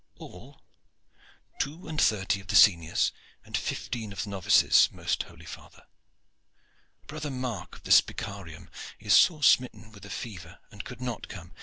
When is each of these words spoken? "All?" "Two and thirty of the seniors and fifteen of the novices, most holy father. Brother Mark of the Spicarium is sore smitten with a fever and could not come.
"All?" 0.17 0.63
"Two 1.59 1.87
and 1.87 2.01
thirty 2.01 2.39
of 2.39 2.47
the 2.47 2.55
seniors 2.55 3.11
and 3.45 3.55
fifteen 3.55 4.11
of 4.11 4.23
the 4.23 4.31
novices, 4.31 4.89
most 4.91 5.21
holy 5.21 5.45
father. 5.45 5.85
Brother 7.05 7.29
Mark 7.29 7.75
of 7.75 7.83
the 7.83 7.91
Spicarium 7.91 8.69
is 8.99 9.13
sore 9.13 9.43
smitten 9.43 9.91
with 9.91 10.03
a 10.03 10.09
fever 10.09 10.57
and 10.71 10.83
could 10.83 11.01
not 11.01 11.27
come. 11.27 11.53